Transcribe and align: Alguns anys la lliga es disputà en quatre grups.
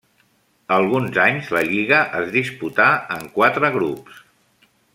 Alguns 0.77 1.19
anys 1.25 1.51
la 1.57 1.61
lliga 1.67 1.99
es 2.21 2.31
disputà 2.37 2.89
en 3.17 3.29
quatre 3.37 3.73
grups. 3.77 4.21